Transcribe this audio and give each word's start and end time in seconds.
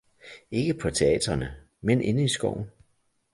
ikke 0.51 0.73
på 0.73 0.89
teatrene, 0.89 1.55
men 1.81 2.01
inde 2.01 2.23
i 2.23 2.27
skoven. 2.27 2.67